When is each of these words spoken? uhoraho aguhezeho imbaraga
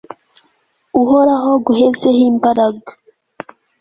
uhoraho 1.01 1.49
aguhezeho 1.57 2.21
imbaraga 2.31 2.91